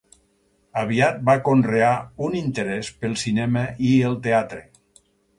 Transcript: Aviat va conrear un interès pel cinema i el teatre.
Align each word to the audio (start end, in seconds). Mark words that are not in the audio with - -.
Aviat 0.83 1.17
va 1.25 1.33
conrear 1.49 1.91
un 2.27 2.37
interès 2.39 2.89
pel 3.03 3.13
cinema 3.25 3.63
i 3.91 3.91
el 4.09 4.17
teatre. 4.29 4.63